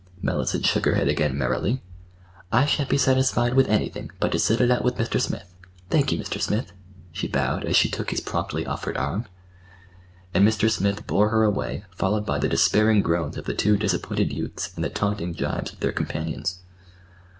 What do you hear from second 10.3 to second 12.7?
And Mr. Smith bore her away followed by the